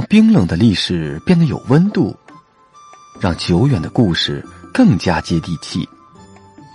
[0.00, 2.16] 让冰冷的历史变得有温度，
[3.20, 4.42] 让久远的故事
[4.72, 5.86] 更加接地气。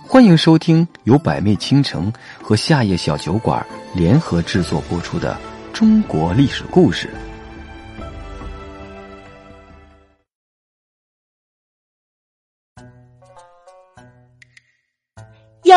[0.06, 3.66] 欢迎收听由百媚倾城和夏夜小酒馆
[3.96, 5.36] 联合制作播出的
[5.76, 7.08] 《中国历史故事》。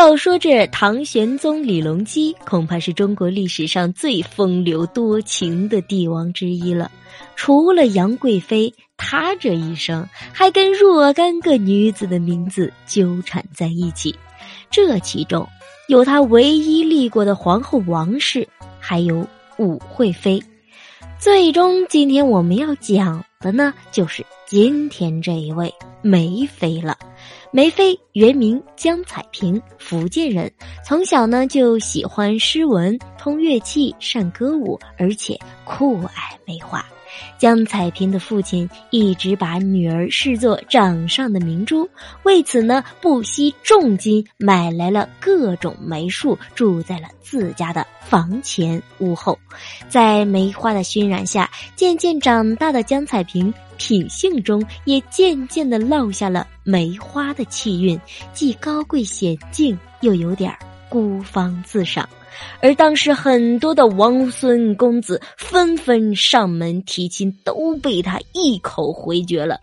[0.00, 6.90] 要说这唐玄宗李隆基，恐怕是中国历史上最风流多情的帝王之一了。
[7.36, 14.16] 除了杨贵妃，他这一生还跟若干个女子的名字纠缠在一起。
[14.70, 15.46] 这其中
[15.86, 20.42] 有他唯一立过的皇后王氏，还有武惠妃。
[21.18, 25.72] 最终，今天我们要讲的呢，就是今天这一位
[26.02, 26.94] 梅妃了。
[27.50, 30.52] 梅妃原名江彩萍，福建人。
[30.84, 36.84] 从小呢就喜欢诗文，通乐器，善歌舞，而且酷爱梅花。
[37.38, 41.88] 江彩萍的父亲一直把女儿视作掌上的明珠，
[42.22, 49.38] 为此呢不惜重金买来了各种梅树，住在了自家的房前屋后。
[49.88, 57.98] 在梅花的熏染下，渐渐长大的江彩萍品性中也渐渐的落下了梅花的气韵，
[58.32, 60.54] 既高贵娴静，又有点
[60.88, 62.08] 孤芳自赏。
[62.60, 69.58] 而当时很多的王孙公子纷纷上门提亲，都被他一口回绝了。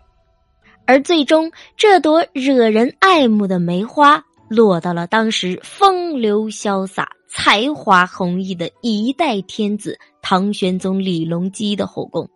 [0.86, 12.28] 而最终，这朵惹人爱慕的梅花落到了当时风流潇洒、才华横溢的一代天子唐玄宗李隆基的后宫。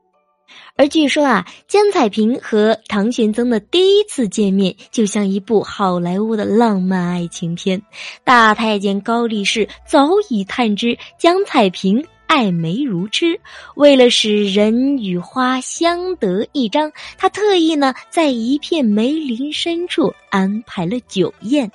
[0.74, 7.80] 而据说啊，江彩萍和唐玄宗的第一次见面，就像一部好莱坞的浪漫爱情片。
[8.24, 13.38] 大太监高力士早已探知江彩萍爱梅如痴，
[13.76, 21.70] 为了使人与花相得益彰，他特意呢在一片梅林深处安排了酒宴。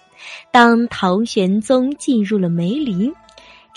[0.51, 3.13] 当唐玄宗进入了梅林。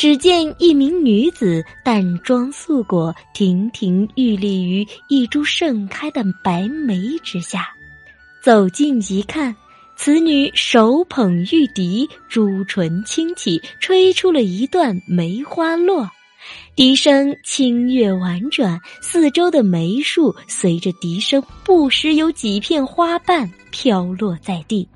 [0.00, 7.69] 只见一名女子淡妆素裹，亭亭玉立于一株盛开的白梅之下。
[8.43, 9.55] 走近一看，
[9.97, 16.09] 此女手捧玉笛，朱唇轻启，吹出了一段梅花落。
[16.75, 24.89] 笛声清越婉转，四周的梅树随着笛声，不时有几片花瓣飘落在地。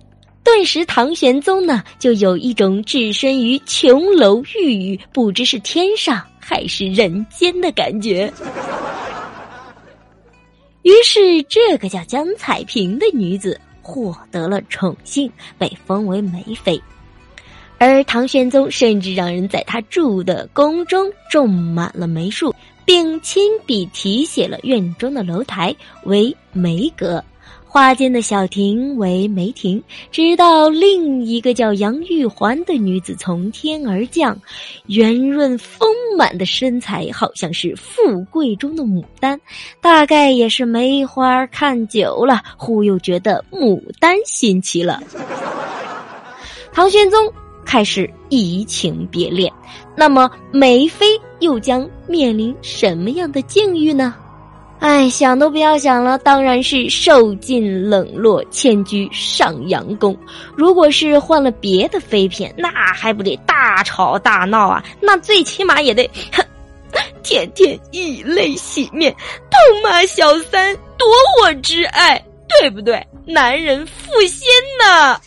[0.55, 8.33] 顿时，唐玄宗呢就有一种置身于琼楼玉宇，不知是天上还是人间的感觉。
[10.83, 15.29] 于是，这个叫江彩萍的女子获得了宠幸，
[15.59, 16.81] 被封为梅妃。
[17.79, 22.55] 而唐玄宗甚至让人在他住的宫中种满了梅树，
[22.85, 27.23] 并亲笔题写了院中的楼台为梅阁。
[27.67, 29.83] 花间的小亭为梅亭，
[30.13, 34.39] 直到另一个叫杨玉环的女子从天而降，
[34.87, 39.41] 圆润丰满的身材好像是富贵中的牡丹，
[39.81, 45.03] 大概也是梅花看久了，忽又觉得牡丹新奇了。
[46.73, 47.33] 唐玄宗
[47.65, 49.53] 开始移情别恋，
[49.97, 51.07] 那么梅妃
[51.41, 54.15] 又将面临什么样的境遇呢？
[54.85, 60.15] 哎，想都不要想了，当然是受尽冷落，迁居上阳宫。
[60.55, 64.85] 如果是换了别的妃嫔，那还不得大吵大闹啊？
[65.01, 66.07] 那最起码也得，
[67.23, 69.11] 天天以泪洗面，
[69.51, 71.09] 痛骂小三夺
[71.41, 72.23] 我之爱，
[72.61, 73.03] 对不对？
[73.27, 74.47] 男人负心
[74.79, 75.19] 呐。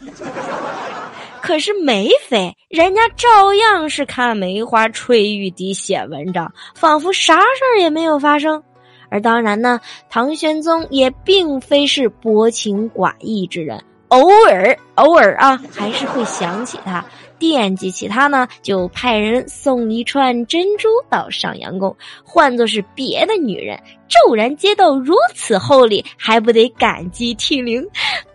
[1.42, 7.42] 可是梅妃，人家照样是看梅花、吹玉笛、写文章，仿佛啥事
[7.74, 8.62] 儿也没有发生。
[9.10, 9.80] 而当然呢，
[10.10, 17.04] 唐玄宗也并非是薄情寡义之人，偶尔偶尔啊，还是会想起他，
[17.40, 27.82] 惦记起他呢，就派人送一串珍珠到上阳宫，换作是别的女人，骤然接到如此厚礼，还不得感激涕零？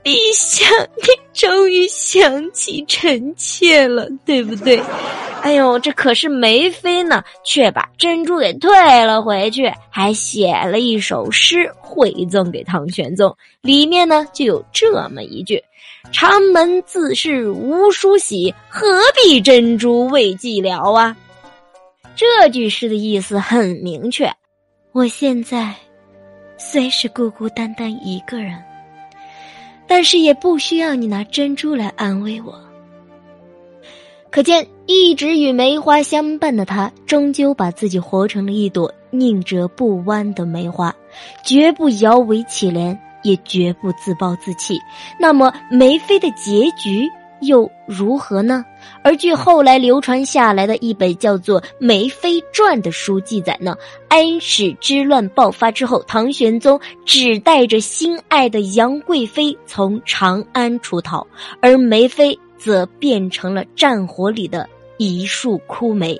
[0.02, 0.66] 陛下，
[0.96, 4.82] 你终于想起臣妾了，对不对？
[5.43, 8.70] 哎呦，这可是梅妃呢，却把珍珠给退
[9.05, 13.37] 了回去，还写了一首诗回赠给唐玄宗。
[13.60, 15.62] 里面呢就有这么一句
[16.10, 21.16] ：“长门自是无梳洗，何必珍珠为寂寥啊？”
[22.16, 24.31] 这句诗的意思很明确，
[24.93, 25.75] 我现在
[26.58, 28.62] 虽是孤孤单单一个人，
[29.87, 32.60] 但是也不需要你拿珍珠来安慰我。
[34.31, 40.94] 可见，一直与梅花相伴的他，终究把自己活成了一朵宁折不弯的梅花，
[41.44, 44.78] 绝不摇尾乞怜，也绝不自暴自弃。
[45.19, 47.08] 那么，梅妃的结局？
[47.44, 48.64] 又如何呢？
[49.02, 53.76] 而据后来流传下来的一本叫做《梅妃传》的书记载呢，
[54.06, 61.26] 安史之乱爆发之后，唐玄宗只带着心爱的杨贵妃从长安出逃，
[61.60, 66.16] 而梅妃则变成了战火里的一束枯梅。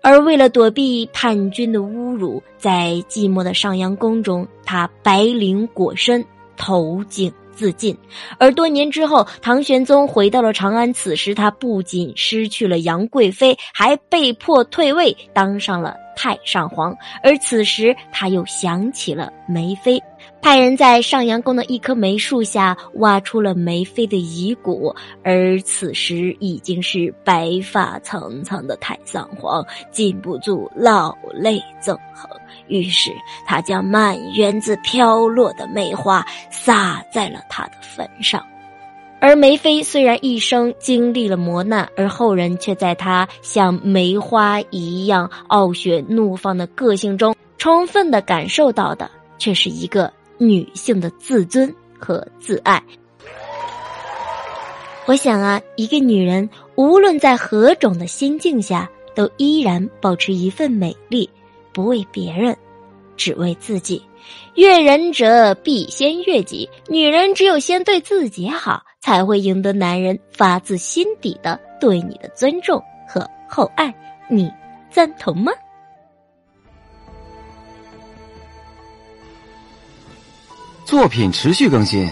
[0.00, 6.24] 而为了躲避叛军的侮辱，在寂寞的上阳宫中，他白绫裹身，
[6.56, 7.32] 投井。
[7.56, 7.96] 自尽，
[8.36, 10.92] 而多年之后，唐玄宗回到了长安。
[10.92, 16.92] 此时，他不仅失去了杨贵妃，还被迫退位，当上了太上皇。
[17.22, 20.02] 而此时，他又想起了梅妃。
[20.40, 32.28] 派人在上阳宫的一棵梅树下挖出了梅妃的遗骨，而此时已经是白发苍苍的太上皇禁不住老泪纵横，
[32.68, 33.10] 于是
[33.46, 38.44] 他将满园子飘落的梅花撒在了他的坟上。
[39.20, 50.12] 而梅妃虽然一生经历了磨难，而后人却在她像梅花一样傲雪怒放的个性中，充分的感受到的却是一个。
[50.36, 52.82] 女性的自尊和自爱，
[55.06, 61.30] 我想啊，一个女人无论在何种的心境下，都依然保持一份美丽，
[61.72, 62.54] 不为别人，
[63.16, 64.02] 只为自己。
[64.56, 73.94] 悦人者必先悦己，女人只有先对自己好，才会赢得男人发自心底的对你的尊重和厚爱。
[74.28, 74.50] 你
[74.90, 75.52] 赞同吗？
[80.84, 82.08] 作品持续更新，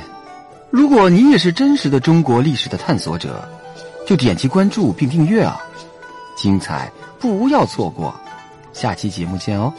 [0.71, 3.47] 如果你也是真实的中国历史的探索者，
[4.07, 5.61] 就点击关注并订阅啊！
[6.37, 8.15] 精彩不要错过，
[8.73, 9.73] 下期节目见哦。